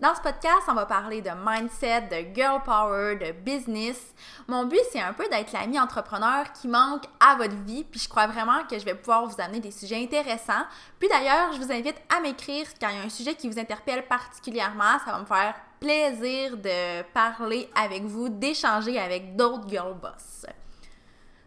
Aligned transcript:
Dans 0.00 0.14
ce 0.14 0.22
podcast, 0.22 0.62
on 0.66 0.72
va 0.72 0.86
parler 0.86 1.20
de 1.20 1.28
mindset, 1.44 2.08
de 2.08 2.34
girl 2.34 2.62
power, 2.64 3.16
de 3.16 3.32
business. 3.32 4.14
Mon 4.48 4.64
but, 4.64 4.80
c'est 4.90 5.02
un 5.02 5.12
peu 5.12 5.28
d'être 5.28 5.52
l'ami 5.52 5.78
entrepreneur 5.78 6.50
qui 6.54 6.68
manque 6.68 7.04
à 7.20 7.34
votre 7.34 7.54
vie, 7.66 7.84
puis 7.84 8.00
je 8.00 8.08
crois 8.08 8.26
vraiment 8.26 8.64
que 8.64 8.78
je 8.78 8.84
vais 8.86 8.94
pouvoir 8.94 9.26
vous 9.26 9.38
amener 9.38 9.60
des 9.60 9.70
sujets 9.70 10.02
intéressants. 10.02 10.64
Puis 10.98 11.06
d'ailleurs, 11.10 11.52
je 11.52 11.58
vous 11.58 11.70
invite 11.70 11.96
à 12.08 12.20
m'écrire 12.20 12.66
quand 12.80 12.88
il 12.88 12.96
y 12.96 12.98
a 12.98 13.04
un 13.04 13.10
sujet 13.10 13.34
qui 13.34 13.46
vous 13.46 13.58
interpelle 13.58 14.08
particulièrement. 14.08 14.98
Ça 15.04 15.12
va 15.12 15.18
me 15.18 15.26
faire 15.26 15.54
plaisir 15.78 16.56
de 16.56 17.02
parler 17.12 17.68
avec 17.74 18.04
vous, 18.04 18.30
d'échanger 18.30 18.98
avec 18.98 19.36
d'autres 19.36 19.68
girl 19.68 19.92
boss. 19.92 20.46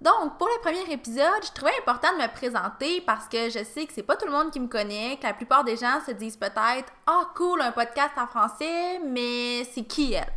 Donc, 0.00 0.38
pour 0.38 0.46
le 0.46 0.60
premier 0.60 0.92
épisode, 0.92 1.42
je 1.42 1.52
trouvais 1.52 1.72
important 1.80 2.12
de 2.16 2.22
me 2.22 2.28
présenter 2.28 3.00
parce 3.00 3.26
que 3.26 3.50
je 3.50 3.64
sais 3.64 3.84
que 3.84 3.92
c'est 3.92 4.04
pas 4.04 4.14
tout 4.14 4.26
le 4.26 4.32
monde 4.32 4.52
qui 4.52 4.60
me 4.60 4.68
connaît, 4.68 5.18
que 5.20 5.26
la 5.26 5.34
plupart 5.34 5.64
des 5.64 5.76
gens 5.76 5.98
se 6.06 6.12
disent 6.12 6.36
peut-être 6.36 6.92
Ah, 7.06 7.28
cool, 7.34 7.60
un 7.60 7.72
podcast 7.72 8.12
en 8.16 8.28
français, 8.28 9.00
mais 9.04 9.64
c'est 9.64 9.82
qui 9.82 10.12
elle 10.12 10.32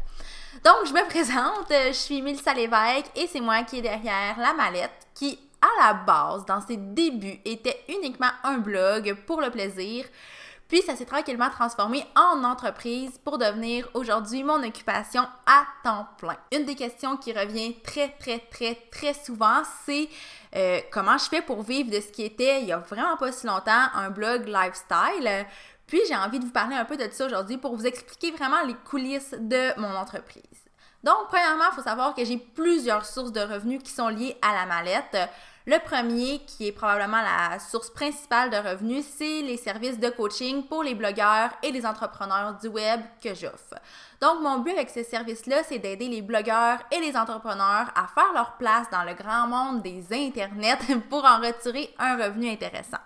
Donc, 0.63 0.87
je 0.87 0.93
me 0.93 1.05
présente, 1.09 1.67
je 1.69 1.93
suis 1.93 2.23
Mélissa 2.23 2.55
Lévesque 2.55 3.11
et 3.15 3.27
c'est 3.27 3.39
moi 3.39 3.61
qui 3.61 3.77
est 3.77 3.83
derrière 3.83 4.39
La 4.39 4.53
Mallette 4.53 5.07
qui, 5.13 5.37
à 5.61 5.85
la 5.85 5.93
base, 5.93 6.43
dans 6.45 6.61
ses 6.61 6.77
débuts, 6.77 7.39
était 7.45 7.83
uniquement 7.87 8.31
un 8.43 8.57
blog 8.57 9.15
pour 9.27 9.41
le 9.41 9.51
plaisir. 9.51 10.05
Puis 10.71 10.81
ça 10.83 10.95
s'est 10.95 11.05
tranquillement 11.05 11.49
transformé 11.49 12.05
en 12.15 12.45
entreprise 12.45 13.19
pour 13.25 13.37
devenir 13.37 13.89
aujourd'hui 13.93 14.41
mon 14.41 14.63
occupation 14.63 15.23
à 15.45 15.65
temps 15.83 16.07
plein. 16.17 16.37
Une 16.53 16.63
des 16.63 16.75
questions 16.75 17.17
qui 17.17 17.33
revient 17.33 17.75
très 17.81 18.07
très 18.07 18.39
très 18.39 18.75
très 18.89 19.13
souvent, 19.13 19.63
c'est 19.85 20.07
euh, 20.55 20.79
comment 20.89 21.17
je 21.17 21.25
fais 21.25 21.41
pour 21.41 21.61
vivre 21.63 21.91
de 21.91 21.99
ce 21.99 22.07
qui 22.07 22.23
était 22.23 22.61
il 22.61 22.69
y 22.69 22.71
a 22.71 22.77
vraiment 22.77 23.17
pas 23.17 23.33
si 23.33 23.47
longtemps 23.47 23.87
un 23.93 24.11
blog 24.11 24.47
lifestyle? 24.47 25.45
Puis 25.87 25.99
j'ai 26.07 26.15
envie 26.15 26.39
de 26.39 26.45
vous 26.45 26.51
parler 26.51 26.77
un 26.77 26.85
peu 26.85 26.95
de 26.95 27.05
ça 27.11 27.25
aujourd'hui 27.25 27.57
pour 27.57 27.75
vous 27.75 27.85
expliquer 27.85 28.31
vraiment 28.31 28.61
les 28.65 28.75
coulisses 28.75 29.35
de 29.37 29.77
mon 29.77 29.93
entreprise. 29.93 30.45
Donc, 31.03 31.27
premièrement, 31.27 31.65
il 31.71 31.75
faut 31.75 31.81
savoir 31.81 32.13
que 32.13 32.23
j'ai 32.23 32.37
plusieurs 32.37 33.05
sources 33.05 33.31
de 33.31 33.41
revenus 33.41 33.81
qui 33.83 33.91
sont 33.91 34.07
liées 34.07 34.37
à 34.41 34.53
la 34.53 34.65
mallette. 34.67 35.17
Le 35.67 35.77
premier, 35.77 36.39
qui 36.39 36.67
est 36.67 36.71
probablement 36.71 37.21
la 37.21 37.59
source 37.59 37.91
principale 37.91 38.49
de 38.49 38.57
revenus, 38.57 39.05
c'est 39.05 39.43
les 39.43 39.57
services 39.57 39.99
de 39.99 40.09
coaching 40.09 40.65
pour 40.65 40.81
les 40.81 40.95
blogueurs 40.95 41.51
et 41.61 41.71
les 41.71 41.85
entrepreneurs 41.85 42.57
du 42.59 42.67
web 42.67 42.99
que 43.23 43.35
j'offre. 43.35 43.75
Donc, 44.21 44.41
mon 44.41 44.57
but 44.59 44.71
avec 44.71 44.89
ces 44.89 45.03
services-là, 45.03 45.63
c'est 45.63 45.77
d'aider 45.77 46.07
les 46.07 46.23
blogueurs 46.23 46.79
et 46.91 46.99
les 46.99 47.15
entrepreneurs 47.15 47.91
à 47.95 48.07
faire 48.07 48.33
leur 48.33 48.57
place 48.57 48.89
dans 48.91 49.03
le 49.03 49.13
grand 49.13 49.47
monde 49.47 49.83
des 49.83 50.03
internets 50.11 50.77
pour 51.09 51.23
en 51.25 51.39
retirer 51.39 51.93
un 51.99 52.17
revenu 52.17 52.49
intéressant. 52.49 52.97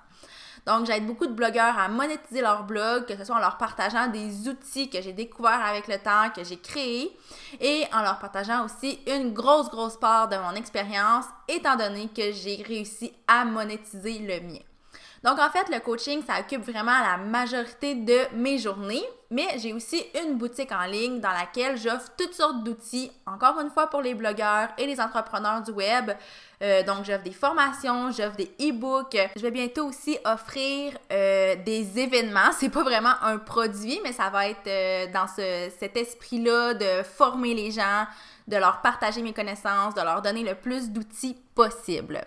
Donc, 0.65 0.87
j'aide 0.87 1.05
beaucoup 1.05 1.27
de 1.27 1.33
blogueurs 1.33 1.77
à 1.77 1.87
monétiser 1.87 2.41
leur 2.41 2.63
blog, 2.63 3.05
que 3.05 3.15
ce 3.15 3.23
soit 3.23 3.35
en 3.35 3.39
leur 3.39 3.57
partageant 3.57 4.07
des 4.07 4.47
outils 4.47 4.89
que 4.89 5.01
j'ai 5.01 5.13
découverts 5.13 5.63
avec 5.63 5.87
le 5.87 5.97
temps, 5.97 6.31
que 6.35 6.43
j'ai 6.43 6.57
créés, 6.57 7.15
et 7.61 7.85
en 7.93 8.01
leur 8.01 8.17
partageant 8.17 8.65
aussi 8.65 8.99
une 9.05 9.31
grosse, 9.33 9.69
grosse 9.69 9.97
part 9.97 10.27
de 10.27 10.37
mon 10.37 10.55
expérience, 10.55 11.25
étant 11.47 11.75
donné 11.75 12.07
que 12.07 12.31
j'ai 12.31 12.63
réussi 12.67 13.13
à 13.27 13.45
monétiser 13.45 14.19
le 14.19 14.39
mien. 14.41 14.74
Donc, 15.25 15.39
en 15.39 15.49
fait, 15.49 15.67
le 15.73 15.79
coaching, 15.79 16.21
ça 16.23 16.39
occupe 16.39 16.61
vraiment 16.61 16.99
la 17.01 17.17
majorité 17.17 17.95
de 17.95 18.35
mes 18.35 18.59
journées, 18.59 19.03
mais 19.31 19.57
j'ai 19.57 19.73
aussi 19.73 20.05
une 20.23 20.37
boutique 20.37 20.71
en 20.71 20.85
ligne 20.85 21.19
dans 21.19 21.31
laquelle 21.31 21.77
j'offre 21.77 22.11
toutes 22.15 22.35
sortes 22.35 22.63
d'outils, 22.63 23.11
encore 23.25 23.59
une 23.59 23.71
fois 23.71 23.87
pour 23.87 24.03
les 24.03 24.13
blogueurs 24.13 24.69
et 24.77 24.85
les 24.85 25.01
entrepreneurs 25.01 25.63
du 25.63 25.71
web. 25.71 26.11
Euh, 26.61 26.83
donc, 26.83 27.05
j'offre 27.05 27.23
des 27.23 27.31
formations, 27.31 28.11
j'offre 28.11 28.35
des 28.35 28.51
e-books. 28.61 29.17
Je 29.35 29.41
vais 29.41 29.49
bientôt 29.49 29.87
aussi 29.87 30.15
offrir 30.25 30.93
euh, 31.11 31.55
des 31.55 31.97
événements. 31.97 32.51
C'est 32.51 32.69
pas 32.69 32.83
vraiment 32.83 33.15
un 33.23 33.39
produit, 33.39 33.99
mais 34.03 34.11
ça 34.11 34.29
va 34.29 34.47
être 34.47 34.67
euh, 34.67 35.07
dans 35.11 35.25
cet 35.25 35.97
esprit-là 35.97 36.75
de 36.75 37.01
former 37.01 37.55
les 37.55 37.71
gens, 37.71 38.05
de 38.47 38.57
leur 38.57 38.79
partager 38.81 39.23
mes 39.23 39.33
connaissances, 39.33 39.95
de 39.95 40.01
leur 40.01 40.21
donner 40.21 40.43
le 40.43 40.53
plus 40.53 40.91
d'outils 40.91 41.35
possible. 41.55 42.21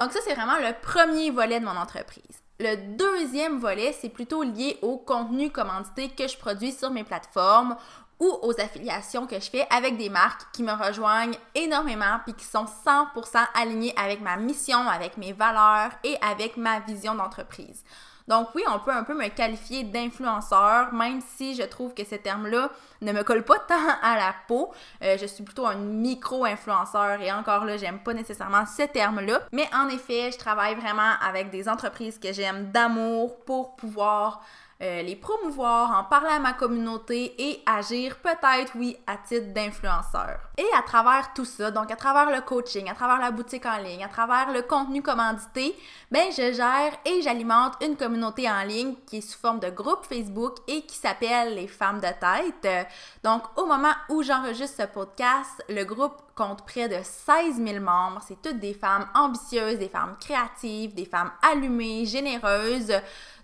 Donc 0.00 0.12
ça, 0.12 0.20
c'est 0.24 0.34
vraiment 0.34 0.56
le 0.56 0.72
premier 0.80 1.30
volet 1.30 1.60
de 1.60 1.66
mon 1.66 1.76
entreprise. 1.76 2.42
Le 2.58 2.96
deuxième 2.96 3.58
volet, 3.58 3.92
c'est 3.92 4.08
plutôt 4.08 4.42
lié 4.42 4.78
au 4.80 4.96
contenu 4.96 5.50
commandité 5.50 6.08
que 6.08 6.26
je 6.26 6.38
produis 6.38 6.72
sur 6.72 6.90
mes 6.90 7.04
plateformes 7.04 7.76
ou 8.18 8.38
aux 8.42 8.58
affiliations 8.58 9.26
que 9.26 9.38
je 9.38 9.50
fais 9.50 9.66
avec 9.70 9.98
des 9.98 10.08
marques 10.08 10.46
qui 10.54 10.62
me 10.62 10.72
rejoignent 10.72 11.36
énormément 11.54 12.18
puis 12.24 12.34
qui 12.34 12.44
sont 12.46 12.64
100% 12.64 13.46
alignées 13.54 13.94
avec 13.96 14.22
ma 14.22 14.38
mission, 14.38 14.88
avec 14.88 15.18
mes 15.18 15.34
valeurs 15.34 15.92
et 16.02 16.16
avec 16.22 16.56
ma 16.56 16.80
vision 16.80 17.14
d'entreprise. 17.14 17.84
Donc 18.30 18.50
oui, 18.54 18.62
on 18.72 18.78
peut 18.78 18.92
un 18.92 19.02
peu 19.02 19.14
me 19.14 19.26
qualifier 19.26 19.82
d'influenceur, 19.82 20.94
même 20.94 21.20
si 21.36 21.56
je 21.56 21.64
trouve 21.64 21.94
que 21.94 22.04
ce 22.04 22.14
terme-là 22.14 22.70
ne 23.02 23.10
me 23.10 23.24
colle 23.24 23.42
pas 23.42 23.58
tant 23.68 23.74
à 24.02 24.16
la 24.16 24.32
peau. 24.46 24.72
Euh, 25.02 25.18
je 25.20 25.26
suis 25.26 25.42
plutôt 25.42 25.66
un 25.66 25.74
micro-influenceur 25.74 27.20
et 27.20 27.32
encore 27.32 27.64
là, 27.64 27.76
j'aime 27.76 27.98
pas 27.98 28.14
nécessairement 28.14 28.64
ce 28.66 28.84
terme-là. 28.84 29.40
Mais 29.50 29.68
en 29.74 29.88
effet, 29.88 30.30
je 30.30 30.38
travaille 30.38 30.76
vraiment 30.76 31.14
avec 31.20 31.50
des 31.50 31.68
entreprises 31.68 32.20
que 32.20 32.32
j'aime 32.32 32.70
d'amour 32.70 33.44
pour 33.44 33.74
pouvoir 33.74 34.44
euh, 34.82 35.02
les 35.02 35.16
promouvoir, 35.16 35.98
en 35.98 36.04
parler 36.04 36.30
à 36.30 36.38
ma 36.38 36.54
communauté 36.54 37.34
et 37.38 37.62
agir 37.66 38.16
peut-être, 38.16 38.72
oui, 38.76 38.96
à 39.06 39.18
titre 39.18 39.52
d'influenceur. 39.52 40.40
Et 40.56 40.66
à 40.74 40.82
travers 40.82 41.34
tout 41.34 41.44
ça, 41.44 41.70
donc 41.70 41.90
à 41.90 41.96
travers 41.96 42.34
le 42.34 42.40
coaching, 42.40 42.88
à 42.88 42.94
travers 42.94 43.18
la 43.18 43.30
boutique 43.30 43.66
en 43.66 43.76
ligne, 43.76 44.02
à 44.02 44.08
travers 44.08 44.52
le 44.52 44.62
contenu 44.62 45.02
commandité, 45.02 45.76
ben 46.10 46.30
je 46.30 46.52
gère 46.52 46.92
et 47.04 47.20
j'alimente 47.22 47.74
une 47.82 47.96
communauté 47.96 48.50
en 48.50 48.62
ligne 48.62 48.94
qui 49.06 49.18
est 49.18 49.20
sous 49.20 49.38
forme 49.38 49.60
de 49.60 49.68
groupe 49.68 50.06
Facebook 50.08 50.56
et 50.66 50.82
qui 50.82 50.96
s'appelle 50.96 51.54
les 51.54 51.68
femmes 51.68 52.00
de 52.00 52.08
tête. 52.08 52.88
Donc 53.22 53.42
au 53.56 53.66
moment 53.66 53.92
où 54.08 54.22
j'enregistre 54.22 54.82
ce 54.82 54.86
podcast, 54.86 55.62
le 55.68 55.84
groupe 55.84 56.22
compte 56.34 56.64
près 56.64 56.88
de 56.88 56.96
16 57.02 57.56
000 57.62 57.84
membres. 57.84 58.22
C'est 58.26 58.40
toutes 58.40 58.60
des 58.60 58.72
femmes 58.72 59.06
ambitieuses, 59.14 59.78
des 59.78 59.90
femmes 59.90 60.16
créatives, 60.18 60.94
des 60.94 61.04
femmes 61.04 61.30
allumées, 61.42 62.06
généreuses. 62.06 62.94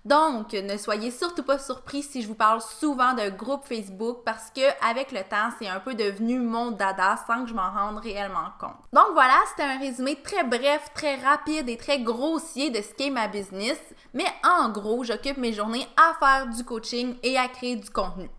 Donc, 0.07 0.53
ne 0.53 0.77
soyez 0.77 1.11
surtout 1.11 1.43
pas 1.43 1.59
surpris 1.59 2.05
si 2.05 2.23
je 2.23 2.29
vous 2.29 2.37
parle 2.37 2.61
souvent 2.61 3.13
de 3.15 3.29
groupe 3.29 3.65
Facebook 3.65 4.19
parce 4.25 4.51
que 4.51 4.61
avec 4.89 5.11
le 5.11 5.19
temps, 5.19 5.51
c'est 5.59 5.67
un 5.67 5.81
peu 5.81 5.95
devenu 5.95 6.39
mon 6.39 6.71
dada 6.71 7.17
sans 7.27 7.43
que 7.43 7.49
je 7.51 7.55
m'en 7.55 7.73
rende 7.73 7.99
réellement 7.99 8.51
compte. 8.61 8.77
Donc 8.93 9.15
voilà, 9.15 9.35
c'était 9.51 9.69
un 9.69 9.81
résumé 9.81 10.17
très 10.23 10.45
bref, 10.45 10.93
très 10.95 11.17
rapide 11.17 11.69
et 11.69 11.77
très 11.77 11.99
grossier 11.99 12.71
de 12.71 12.83
ce 12.83 12.95
qu'est 12.95 13.11
ma 13.11 13.27
business, 13.27 13.81
mais 14.15 14.27
en 14.45 14.69
gros, 14.69 15.03
j'occupe 15.03 15.39
mes 15.39 15.53
journées 15.53 15.89
à 15.97 16.15
faire 16.21 16.47
du 16.47 16.63
coaching 16.63 17.17
et 17.25 17.37
à 17.37 17.49
créer 17.49 17.75
du 17.75 17.91
contenu. 17.91 18.31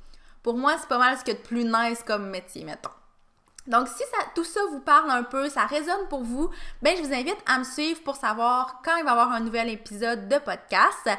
Pour 0.43 0.55
moi, 0.55 0.77
c'est 0.79 0.87
pas 0.87 0.99
mal 0.99 1.17
ce 1.17 1.29
a 1.29 1.33
de 1.33 1.39
plus 1.39 1.65
nice 1.65 2.01
comme 2.07 2.29
métier, 2.29 2.63
mettons. 2.63 2.91
Donc, 3.67 3.89
si 3.89 4.03
tout 4.33 4.45
ça 4.45 4.61
vous 4.71 4.79
parle 4.79 5.11
un 5.11 5.23
peu, 5.23 5.49
ça 5.49 5.65
résonne 5.65 6.07
pour 6.09 6.23
vous, 6.23 6.49
ben 6.81 6.95
je 6.95 7.03
vous 7.03 7.13
invite 7.13 7.37
à 7.45 7.59
me 7.59 7.65
suivre 7.65 8.01
pour 8.01 8.15
savoir 8.15 8.81
quand 8.83 8.95
il 8.95 9.03
va 9.03 9.09
y 9.09 9.11
avoir 9.11 9.33
un 9.33 9.41
nouvel 9.41 9.69
épisode 9.69 10.29
de 10.29 10.37
podcast. 10.37 11.09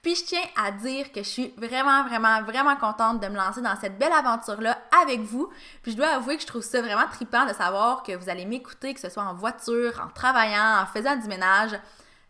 Puis, 0.00 0.14
je 0.14 0.24
tiens 0.24 0.44
à 0.56 0.70
dire 0.70 1.12
que 1.12 1.22
je 1.22 1.28
suis 1.28 1.54
vraiment, 1.58 2.04
vraiment, 2.04 2.42
vraiment 2.42 2.76
contente 2.76 3.20
de 3.20 3.28
me 3.28 3.36
lancer 3.36 3.60
dans 3.60 3.76
cette 3.78 3.98
belle 3.98 4.12
aventure-là 4.12 4.78
avec 5.02 5.20
vous. 5.20 5.50
Puis, 5.82 5.92
je 5.92 5.96
dois 5.98 6.08
avouer 6.08 6.36
que 6.36 6.42
je 6.42 6.46
trouve 6.46 6.62
ça 6.62 6.80
vraiment 6.80 7.06
trippant 7.12 7.44
de 7.44 7.52
savoir 7.52 8.02
que 8.02 8.12
vous 8.12 8.30
allez 8.30 8.46
m'écouter, 8.46 8.94
que 8.94 9.00
ce 9.00 9.10
soit 9.10 9.24
en 9.24 9.34
voiture, 9.34 10.02
en 10.02 10.08
travaillant, 10.08 10.82
en 10.82 10.86
faisant 10.86 11.14
du 11.14 11.28
ménage. 11.28 11.78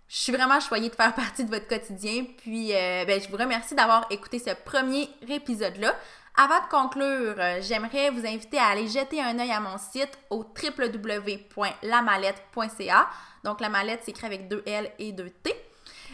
Je 0.08 0.16
suis 0.16 0.32
vraiment 0.32 0.58
choyée 0.58 0.88
de 0.88 0.94
faire 0.94 1.14
partie 1.14 1.44
de 1.44 1.50
votre 1.50 1.68
quotidien. 1.68 2.24
Puis, 2.38 2.74
euh, 2.74 3.04
ben, 3.04 3.20
je 3.20 3.28
vous 3.28 3.36
remercie 3.36 3.76
d'avoir 3.76 4.06
écouté 4.10 4.40
ce 4.40 4.50
premier 4.64 5.08
épisode-là. 5.28 5.94
Avant 6.40 6.60
de 6.60 6.68
conclure, 6.70 7.34
euh, 7.36 7.60
j'aimerais 7.60 8.10
vous 8.10 8.24
inviter 8.24 8.58
à 8.58 8.66
aller 8.66 8.86
jeter 8.86 9.20
un 9.20 9.36
œil 9.40 9.50
à 9.50 9.58
mon 9.58 9.76
site 9.76 10.16
au 10.30 10.44
www.lamallette.ca. 10.44 13.08
Donc, 13.42 13.60
la 13.60 13.68
mallette 13.68 14.04
s'écrit 14.04 14.26
avec 14.26 14.46
deux 14.46 14.62
L 14.64 14.88
et 15.00 15.10
deux 15.10 15.30
T. 15.30 15.52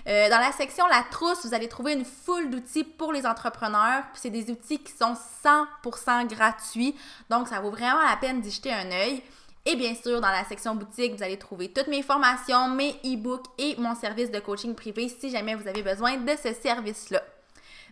Euh, 0.09 0.31
dans 0.31 0.39
la 0.39 0.51
section 0.53 0.87
La 0.87 1.05
trousse, 1.11 1.45
vous 1.45 1.53
allez 1.53 1.69
trouver 1.69 1.93
une 1.93 2.07
foule 2.07 2.49
d'outils 2.49 2.85
pour 2.85 3.13
les 3.13 3.27
entrepreneurs. 3.27 4.03
c'est 4.15 4.31
des 4.31 4.51
outils 4.51 4.79
qui 4.79 4.93
sont 4.93 5.15
100% 5.45 6.27
gratuits. 6.27 6.97
Donc, 7.29 7.49
ça 7.49 7.61
vaut 7.61 7.71
vraiment 7.71 8.03
la 8.03 8.17
peine 8.17 8.41
d'y 8.41 8.51
jeter 8.51 8.73
un 8.73 8.91
œil. 8.93 9.23
Et 9.67 9.77
bien 9.77 9.95
sûr, 9.95 10.23
dans 10.23 10.31
la 10.31 10.47
section 10.47 10.75
boutique, 10.75 11.17
vous 11.17 11.23
allez 11.23 11.39
trouver 11.39 11.71
toutes 11.71 11.89
mes 11.89 12.01
formations, 12.01 12.69
mes 12.69 12.99
e-books 13.05 13.45
et 13.59 13.77
mon 13.77 13.95
service 13.95 14.31
de 14.31 14.41
coaching 14.41 14.75
privé 14.75 15.11
si 15.11 15.29
jamais 15.29 15.55
vous 15.55 15.69
avez 15.69 15.83
besoin 15.83 16.17
de 16.17 16.33
ce 16.43 16.55
service-là. 16.55 17.21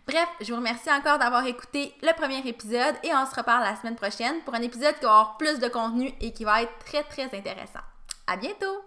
Bref, 0.05 0.27
je 0.41 0.51
vous 0.51 0.57
remercie 0.57 0.91
encore 0.91 1.17
d'avoir 1.17 1.45
écouté 1.45 1.93
le 2.01 2.13
premier 2.13 2.45
épisode 2.45 2.95
et 3.03 3.13
on 3.13 3.25
se 3.25 3.35
reparle 3.35 3.63
la 3.63 3.75
semaine 3.77 3.95
prochaine 3.95 4.41
pour 4.43 4.53
un 4.53 4.61
épisode 4.61 4.95
qui 4.95 5.05
va 5.05 5.11
avoir 5.11 5.37
plus 5.37 5.59
de 5.59 5.67
contenu 5.69 6.13
et 6.19 6.33
qui 6.33 6.43
va 6.43 6.61
être 6.61 6.77
très 6.79 7.03
très 7.03 7.25
intéressant. 7.25 7.79
À 8.27 8.35
bientôt! 8.35 8.77